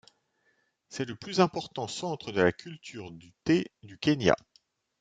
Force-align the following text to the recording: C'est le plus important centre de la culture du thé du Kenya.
C'est 0.89 1.05
le 1.05 1.15
plus 1.15 1.41
important 1.41 1.87
centre 1.87 2.31
de 2.31 2.41
la 2.41 2.51
culture 2.51 3.11
du 3.11 3.33
thé 3.43 3.69
du 3.83 3.99
Kenya. 3.99 4.33